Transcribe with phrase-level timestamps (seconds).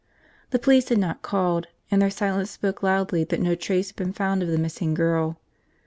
[0.49, 4.13] The police had not called, and their silence spoke loudly that no trace had been
[4.13, 5.39] found of the missing girl.